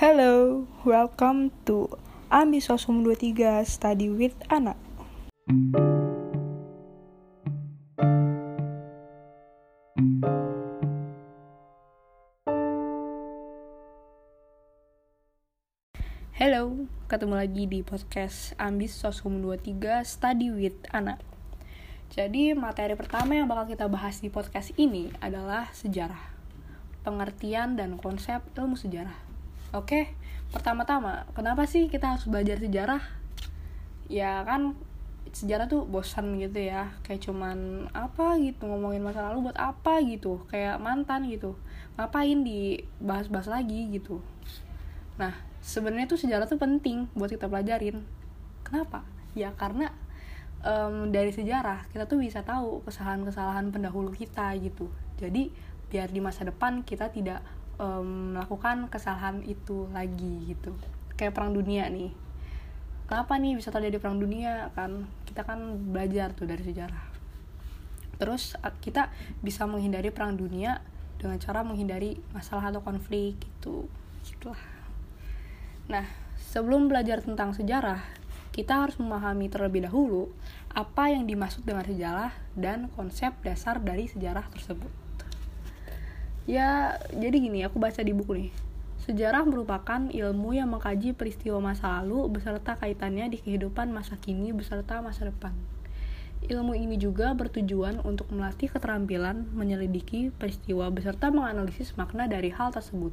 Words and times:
Hello, 0.00 0.64
welcome 0.88 1.52
to 1.68 1.84
Ambisosum 2.32 3.04
23 3.04 3.68
Study 3.68 4.08
with 4.08 4.32
Anak. 4.48 4.80
Hello, 16.32 16.88
ketemu 17.04 17.34
lagi 17.36 17.68
di 17.68 17.84
podcast 17.84 18.56
Ambis 18.56 18.96
Sosum 18.96 19.44
23 19.44 20.00
Study 20.08 20.48
with 20.48 20.80
Anak. 20.96 21.20
Jadi 22.08 22.56
materi 22.56 22.96
pertama 22.96 23.36
yang 23.36 23.52
bakal 23.52 23.68
kita 23.68 23.84
bahas 23.84 24.24
di 24.24 24.32
podcast 24.32 24.72
ini 24.80 25.12
adalah 25.20 25.68
sejarah. 25.76 26.32
Pengertian 27.04 27.76
dan 27.76 28.00
konsep 28.00 28.40
ilmu 28.56 28.80
sejarah. 28.80 29.29
Oke, 29.70 30.18
pertama-tama, 30.50 31.30
kenapa 31.30 31.62
sih 31.62 31.86
kita 31.86 32.18
harus 32.18 32.26
belajar 32.26 32.58
sejarah? 32.58 32.98
Ya 34.10 34.42
kan 34.42 34.74
sejarah 35.30 35.70
tuh 35.70 35.86
bosan 35.86 36.42
gitu 36.42 36.58
ya. 36.58 36.90
Kayak 37.06 37.30
cuman 37.30 37.86
apa 37.94 38.34
gitu 38.42 38.66
ngomongin 38.66 38.98
masa 38.98 39.30
lalu 39.30 39.46
buat 39.46 39.58
apa 39.62 40.02
gitu. 40.02 40.42
Kayak 40.50 40.82
mantan 40.82 41.30
gitu. 41.30 41.54
Ngapain 41.94 42.42
dibahas-bahas 42.42 43.46
lagi 43.46 43.94
gitu. 43.94 44.18
Nah 45.22 45.38
sebenarnya 45.62 46.10
tuh 46.10 46.18
sejarah 46.18 46.50
tuh 46.50 46.58
penting 46.58 47.06
buat 47.14 47.30
kita 47.30 47.46
pelajarin. 47.46 48.02
Kenapa? 48.66 49.06
Ya 49.38 49.54
karena 49.54 49.94
um, 50.66 51.14
dari 51.14 51.30
sejarah 51.30 51.86
kita 51.94 52.10
tuh 52.10 52.18
bisa 52.18 52.42
tahu 52.42 52.82
kesalahan-kesalahan 52.90 53.70
pendahulu 53.70 54.10
kita 54.10 54.50
gitu. 54.58 54.90
Jadi 55.14 55.54
biar 55.94 56.10
di 56.10 56.18
masa 56.18 56.42
depan 56.42 56.82
kita 56.82 57.14
tidak 57.14 57.46
um, 57.80 58.36
melakukan 58.36 58.92
kesalahan 58.92 59.40
itu 59.48 59.88
lagi 59.90 60.52
gitu. 60.52 60.76
Kayak 61.16 61.34
perang 61.34 61.56
dunia 61.56 61.88
nih. 61.88 62.12
Kenapa 63.08 63.40
nih 63.40 63.56
bisa 63.56 63.72
terjadi 63.72 63.96
perang 63.98 64.20
dunia? 64.20 64.68
Kan 64.76 65.08
kita 65.24 65.42
kan 65.42 65.80
belajar 65.90 66.36
tuh 66.36 66.46
dari 66.46 66.62
sejarah. 66.62 67.10
Terus 68.20 68.54
kita 68.84 69.08
bisa 69.40 69.64
menghindari 69.64 70.12
perang 70.12 70.36
dunia 70.36 70.84
dengan 71.16 71.40
cara 71.40 71.64
menghindari 71.64 72.20
masalah 72.36 72.68
atau 72.68 72.84
konflik 72.84 73.40
gitu. 73.40 73.88
Gitulah. 74.22 74.60
Nah 75.88 76.04
sebelum 76.36 76.86
belajar 76.86 77.24
tentang 77.24 77.56
sejarah 77.56 78.04
kita 78.50 78.84
harus 78.86 78.98
memahami 79.00 79.48
terlebih 79.48 79.88
dahulu 79.88 80.28
apa 80.70 81.10
yang 81.10 81.26
dimaksud 81.26 81.62
dengan 81.62 81.86
sejarah 81.86 82.34
dan 82.58 82.90
konsep 82.94 83.34
dasar 83.42 83.78
dari 83.78 84.10
sejarah 84.10 84.46
tersebut 84.50 85.09
ya 86.50 86.98
jadi 87.14 87.36
gini 87.38 87.62
aku 87.62 87.78
baca 87.78 88.02
di 88.02 88.10
buku 88.10 88.32
nih 88.34 88.50
Sejarah 89.00 89.48
merupakan 89.48 90.12
ilmu 90.12 90.52
yang 90.52 90.76
mengkaji 90.76 91.16
peristiwa 91.16 91.56
masa 91.58 91.98
lalu 91.98 92.36
beserta 92.36 92.76
kaitannya 92.76 93.32
di 93.32 93.40
kehidupan 93.40 93.88
masa 93.88 94.20
kini 94.20 94.52
beserta 94.52 95.00
masa 95.00 95.32
depan. 95.32 95.56
Ilmu 96.44 96.76
ini 96.76 97.00
juga 97.00 97.32
bertujuan 97.32 98.04
untuk 98.04 98.28
melatih 98.28 98.68
keterampilan 98.68 99.48
menyelidiki 99.56 100.36
peristiwa 100.36 100.92
beserta 100.92 101.32
menganalisis 101.32 101.96
makna 101.96 102.28
dari 102.28 102.52
hal 102.52 102.76
tersebut. 102.76 103.10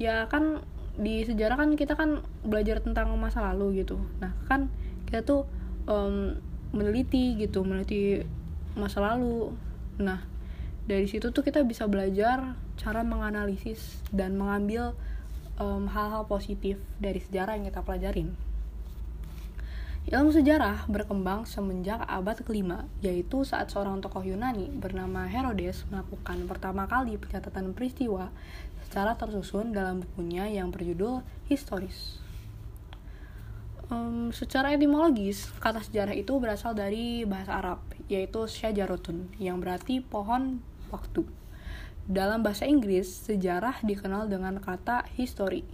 Ya 0.00 0.24
kan 0.32 0.64
di 0.96 1.28
sejarah 1.28 1.60
kan 1.60 1.76
kita 1.76 1.92
kan 1.92 2.24
belajar 2.40 2.80
tentang 2.80 3.12
masa 3.20 3.44
lalu 3.52 3.84
gitu. 3.84 4.00
Nah 4.16 4.32
kan 4.48 4.72
kita 5.06 5.20
tuh 5.28 5.44
um, 5.84 6.40
meneliti 6.72 7.36
gitu, 7.36 7.68
meneliti 7.68 8.24
masa 8.80 9.04
lalu. 9.04 9.52
Nah 10.00 10.31
dari 10.82 11.06
situ 11.06 11.30
tuh 11.30 11.46
kita 11.46 11.62
bisa 11.62 11.86
belajar 11.86 12.58
cara 12.74 13.06
menganalisis 13.06 14.02
dan 14.10 14.34
mengambil 14.34 14.98
hal-hal 15.62 16.26
um, 16.26 16.30
positif 16.30 16.80
dari 16.98 17.22
sejarah 17.22 17.54
yang 17.54 17.70
kita 17.70 17.86
pelajarin. 17.86 18.34
Ilmu 20.02 20.34
sejarah 20.34 20.90
berkembang 20.90 21.46
semenjak 21.46 22.02
abad 22.10 22.34
kelima, 22.42 22.90
yaitu 22.98 23.46
saat 23.46 23.70
seorang 23.70 24.02
tokoh 24.02 24.26
Yunani 24.26 24.66
bernama 24.74 25.30
Herodes 25.30 25.86
melakukan 25.94 26.50
pertama 26.50 26.90
kali 26.90 27.14
pencatatan 27.14 27.70
peristiwa 27.70 28.34
secara 28.82 29.14
tersusun 29.14 29.70
dalam 29.70 30.02
bukunya 30.02 30.50
yang 30.50 30.74
berjudul 30.74 31.22
Historis. 31.46 32.18
Um, 33.94 34.34
secara 34.34 34.74
etimologis, 34.74 35.54
kata 35.62 35.78
sejarah 35.84 36.18
itu 36.18 36.34
berasal 36.42 36.74
dari 36.74 37.22
bahasa 37.22 37.62
Arab, 37.62 37.86
yaitu 38.10 38.50
syajarotun, 38.50 39.30
yang 39.38 39.62
berarti 39.62 40.02
pohon 40.02 40.66
waktu. 40.92 41.24
Dalam 42.04 42.44
bahasa 42.44 42.68
Inggris, 42.68 43.08
sejarah 43.26 43.80
dikenal 43.80 44.28
dengan 44.28 44.60
kata 44.60 45.08
history. 45.16 45.64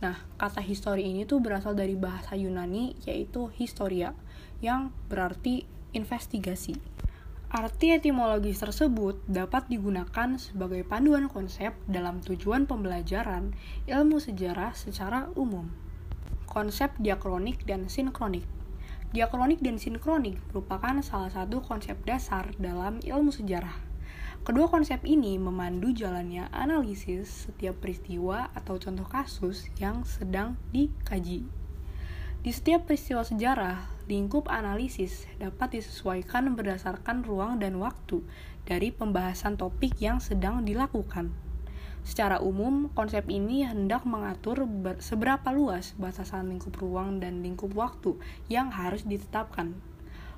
Nah, 0.00 0.16
kata 0.40 0.64
history 0.64 1.08
ini 1.08 1.28
tuh 1.28 1.40
berasal 1.40 1.76
dari 1.76 1.96
bahasa 1.96 2.36
Yunani 2.36 2.96
yaitu 3.04 3.52
historia 3.52 4.16
yang 4.64 4.92
berarti 5.12 5.68
investigasi. 5.96 6.76
Arti 7.46 7.94
etimologis 7.94 8.58
tersebut 8.58 9.22
dapat 9.30 9.70
digunakan 9.70 10.34
sebagai 10.34 10.82
panduan 10.82 11.30
konsep 11.30 11.78
dalam 11.86 12.18
tujuan 12.18 12.66
pembelajaran 12.66 13.54
ilmu 13.86 14.18
sejarah 14.18 14.74
secara 14.74 15.30
umum. 15.38 15.70
Konsep 16.50 16.90
diakronik 16.98 17.62
dan 17.62 17.86
sinkronik. 17.86 18.42
Diakronik 19.14 19.62
dan 19.62 19.78
sinkronik 19.78 20.42
merupakan 20.50 20.98
salah 21.06 21.30
satu 21.30 21.62
konsep 21.62 21.94
dasar 22.02 22.50
dalam 22.58 22.98
ilmu 23.06 23.30
sejarah. 23.30 23.85
Kedua 24.46 24.70
konsep 24.70 25.02
ini 25.02 25.42
memandu 25.42 25.90
jalannya 25.90 26.46
analisis 26.54 27.50
setiap 27.50 27.82
peristiwa 27.82 28.46
atau 28.54 28.78
contoh 28.78 29.02
kasus 29.02 29.66
yang 29.82 30.06
sedang 30.06 30.54
dikaji. 30.70 31.42
Di 32.46 32.50
setiap 32.54 32.86
peristiwa 32.86 33.26
sejarah, 33.26 33.90
lingkup 34.06 34.46
analisis 34.46 35.26
dapat 35.42 35.82
disesuaikan 35.82 36.54
berdasarkan 36.54 37.26
ruang 37.26 37.58
dan 37.58 37.82
waktu 37.82 38.22
dari 38.62 38.94
pembahasan 38.94 39.58
topik 39.58 39.98
yang 39.98 40.22
sedang 40.22 40.62
dilakukan. 40.62 41.34
Secara 42.06 42.38
umum, 42.38 42.86
konsep 42.94 43.26
ini 43.26 43.66
hendak 43.66 44.06
mengatur 44.06 44.62
seberapa 45.02 45.50
luas 45.50 45.98
batasan 45.98 46.54
lingkup 46.54 46.78
ruang 46.78 47.18
dan 47.18 47.42
lingkup 47.42 47.74
waktu 47.74 48.14
yang 48.46 48.70
harus 48.70 49.02
ditetapkan 49.02 49.74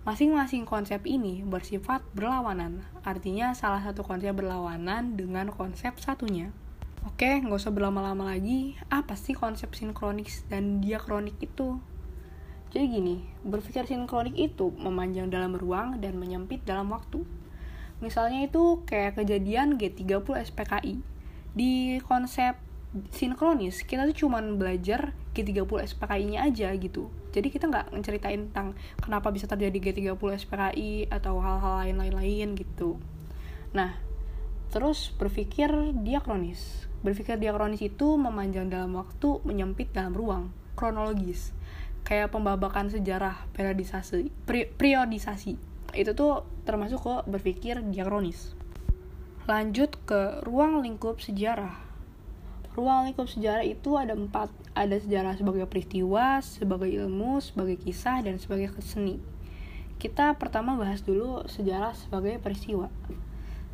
Masing-masing 0.00 0.64
konsep 0.64 1.04
ini 1.04 1.44
bersifat 1.44 2.00
berlawanan, 2.16 2.80
artinya 3.04 3.52
salah 3.52 3.84
satu 3.84 4.00
konsep 4.00 4.32
berlawanan 4.32 5.12
dengan 5.12 5.52
konsep 5.52 5.92
satunya. 6.00 6.56
Oke, 7.04 7.28
nggak 7.44 7.60
usah 7.60 7.68
berlama-lama 7.68 8.32
lagi. 8.32 8.80
Apa 8.88 9.12
sih 9.12 9.36
konsep 9.36 9.76
sinkronis 9.76 10.48
dan 10.48 10.80
diakronik 10.80 11.36
itu? 11.44 11.76
Jadi 12.72 12.86
gini, 12.96 13.16
berpikir 13.44 13.84
sinkronik 13.84 14.40
itu 14.40 14.72
memanjang 14.80 15.28
dalam 15.28 15.52
ruang 15.52 16.00
dan 16.00 16.16
menyempit 16.16 16.64
dalam 16.64 16.88
waktu. 16.96 17.20
Misalnya 18.00 18.48
itu 18.48 18.80
kayak 18.88 19.20
kejadian 19.20 19.76
G30 19.76 20.24
SPKI. 20.48 21.04
Di 21.52 22.00
konsep 22.08 22.56
sinkronis, 23.14 23.86
kita 23.86 24.02
tuh 24.10 24.26
cuman 24.26 24.58
belajar 24.58 25.14
G30 25.30 25.94
SPKI-nya 25.94 26.42
aja 26.42 26.74
gitu. 26.74 27.06
Jadi 27.30 27.54
kita 27.54 27.70
nggak 27.70 27.94
menceritain 27.94 28.50
tentang 28.50 28.74
kenapa 28.98 29.30
bisa 29.30 29.46
terjadi 29.46 29.78
G30 29.78 30.18
SPKI 30.18 31.06
atau 31.06 31.38
hal-hal 31.38 31.94
lain-lain 31.94 32.58
gitu. 32.58 32.98
Nah 33.70 33.94
terus 34.74 35.14
berpikir 35.14 35.70
diakronis. 36.02 36.90
Berpikir 37.06 37.38
diakronis 37.38 37.80
itu 37.80 38.18
memanjang 38.18 38.66
dalam 38.66 38.98
waktu 38.98 39.38
menyempit 39.46 39.94
dalam 39.94 40.14
ruang. 40.14 40.44
Kronologis. 40.74 41.54
Kayak 42.02 42.34
pembabakan 42.34 42.90
sejarah 42.90 43.46
periodisasi 43.54 44.34
periodisasi 44.50 45.52
itu 45.90 46.10
tuh 46.14 46.42
termasuk 46.66 47.06
ke 47.06 47.14
berpikir 47.30 47.78
diakronis. 47.86 48.58
Lanjut 49.46 49.94
ke 50.06 50.42
ruang 50.42 50.82
lingkup 50.82 51.22
sejarah 51.22 51.89
Ruang 52.78 53.10
lingkup 53.10 53.26
sejarah 53.26 53.66
itu 53.66 53.98
ada 53.98 54.14
empat. 54.14 54.46
Ada 54.78 55.02
sejarah 55.02 55.34
sebagai 55.34 55.66
peristiwa, 55.66 56.38
sebagai 56.38 56.86
ilmu, 56.86 57.42
sebagai 57.42 57.74
kisah, 57.74 58.22
dan 58.22 58.38
sebagai 58.38 58.70
seni. 58.78 59.18
Kita 59.98 60.38
pertama 60.38 60.78
bahas 60.78 61.02
dulu 61.02 61.42
sejarah 61.50 61.98
sebagai 61.98 62.38
peristiwa. 62.38 62.86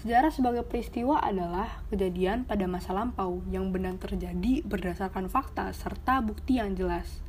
Sejarah 0.00 0.32
sebagai 0.32 0.64
peristiwa 0.64 1.20
adalah 1.20 1.84
kejadian 1.90 2.48
pada 2.48 2.64
masa 2.64 2.94
lampau 2.94 3.44
yang 3.52 3.74
benar 3.74 3.98
terjadi 4.00 4.62
berdasarkan 4.64 5.26
fakta 5.28 5.68
serta 5.74 6.22
bukti 6.24 6.56
yang 6.56 6.72
jelas. 6.78 7.20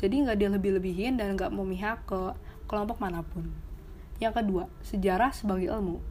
Jadi 0.00 0.22
nggak 0.26 0.38
dilebih-lebihin 0.40 1.20
dan 1.20 1.36
nggak 1.36 1.52
memihak 1.52 2.02
ke 2.08 2.34
kelompok 2.70 3.02
mana 3.04 3.20
pun. 3.20 3.71
Yang 4.18 4.42
kedua, 4.42 4.64
sejarah 4.84 5.30
sebagai 5.32 5.70
ilmu. 5.72 6.02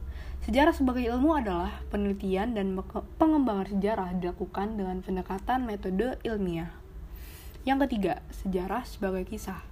Sejarah 0.42 0.74
sebagai 0.74 1.06
ilmu 1.06 1.38
adalah 1.38 1.86
penelitian 1.94 2.58
dan 2.58 2.74
pengembangan 3.20 3.78
sejarah 3.78 4.18
dilakukan 4.18 4.74
dengan 4.74 4.98
pendekatan 4.98 5.62
metode 5.62 6.18
ilmiah. 6.26 6.74
Yang 7.62 7.86
ketiga, 7.86 8.18
sejarah 8.42 8.82
sebagai 8.82 9.22
kisah. 9.22 9.62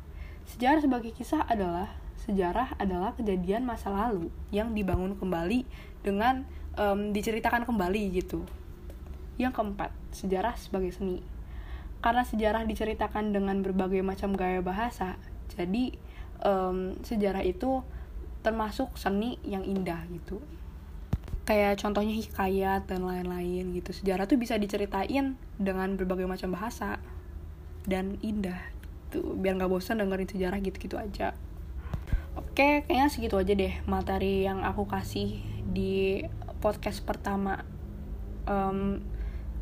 Sejarah 0.47 0.79
sebagai 0.79 1.11
kisah 1.11 1.43
adalah 1.51 1.91
sejarah 2.23 2.79
adalah 2.79 3.17
kejadian 3.19 3.67
masa 3.67 3.91
lalu 3.91 4.31
yang 4.55 4.71
dibangun 4.77 5.19
kembali 5.19 5.67
dengan 6.07 6.47
um, 6.79 7.11
diceritakan 7.11 7.67
kembali 7.67 8.03
gitu. 8.15 8.47
Yang 9.43 9.59
keempat, 9.59 9.91
sejarah 10.15 10.55
sebagai 10.55 10.95
seni. 10.95 11.25
karena 12.01 12.25
sejarah 12.25 12.65
diceritakan 12.65 13.37
dengan 13.37 13.61
berbagai 13.61 14.01
macam 14.01 14.33
gaya 14.33 14.65
bahasa 14.65 15.21
jadi 15.53 15.93
um, 16.41 16.97
sejarah 17.05 17.45
itu 17.45 17.85
termasuk 18.41 18.97
seni 18.97 19.37
yang 19.45 19.65
indah 19.65 20.05
gitu. 20.13 20.41
Kayak 21.45 21.83
contohnya 21.83 22.15
hikayat 22.15 22.87
dan 22.87 23.05
lain-lain 23.05 23.75
gitu. 23.75 23.91
Sejarah 23.91 24.31
tuh 24.31 24.39
bisa 24.39 24.57
diceritain 24.57 25.35
dengan 25.59 25.89
berbagai 25.99 26.29
macam 26.29 26.55
bahasa 26.55 27.03
dan 27.85 28.17
indah 28.23 28.61
gitu. 29.11 29.35
Biar 29.37 29.59
nggak 29.59 29.71
bosan 29.71 29.99
dengerin 29.99 30.31
sejarah 30.31 30.59
gitu-gitu 30.63 30.97
aja. 30.97 31.35
Oke 32.39 32.87
kayaknya 32.87 33.11
segitu 33.11 33.35
aja 33.37 33.53
deh 33.59 33.75
materi 33.91 34.47
yang 34.47 34.63
aku 34.63 34.87
kasih 34.87 35.43
di 35.67 36.23
podcast 36.63 37.03
pertama 37.03 37.67
um, 38.47 39.03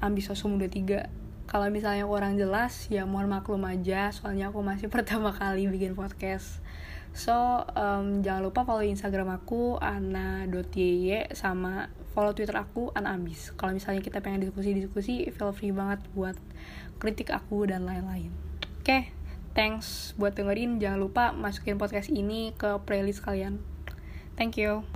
Ambisoso 0.04 0.52
Muda 0.52 0.68
3 0.68 1.48
kalau 1.48 1.64
misalnya 1.72 2.04
kurang 2.04 2.36
jelas 2.36 2.92
ya 2.92 3.08
mohon 3.08 3.32
maklum 3.32 3.64
aja. 3.64 4.12
Soalnya 4.12 4.52
aku 4.52 4.60
masih 4.60 4.92
pertama 4.94 5.32
kali 5.32 5.64
bikin 5.72 5.96
podcast 5.96 6.60
so 7.12 7.64
um, 7.76 8.24
jangan 8.24 8.42
lupa 8.48 8.64
follow 8.64 8.82
instagram 8.82 9.30
aku 9.30 9.76
ana.yy 9.78 11.28
sama 11.36 11.92
follow 12.16 12.32
twitter 12.32 12.56
aku 12.56 12.90
anabis 12.96 13.52
kalau 13.54 13.76
misalnya 13.76 14.00
kita 14.00 14.24
pengen 14.24 14.48
diskusi-diskusi 14.48 15.28
feel 15.30 15.52
free 15.52 15.70
banget 15.70 16.00
buat 16.16 16.34
kritik 16.98 17.30
aku 17.30 17.68
dan 17.70 17.86
lain-lain. 17.86 18.34
Oke 18.82 18.82
okay, 18.82 19.02
thanks 19.54 20.16
buat 20.18 20.34
dengerin. 20.34 20.82
Jangan 20.82 20.98
lupa 20.98 21.24
masukin 21.30 21.78
podcast 21.78 22.10
ini 22.10 22.50
ke 22.58 22.80
playlist 22.82 23.22
kalian. 23.22 23.62
Thank 24.34 24.58
you 24.58 24.88